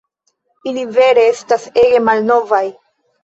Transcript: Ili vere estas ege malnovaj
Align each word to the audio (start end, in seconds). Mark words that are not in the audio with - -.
Ili 0.69 0.85
vere 0.95 1.25
estas 1.33 1.67
ege 1.83 2.01
malnovaj 2.07 2.63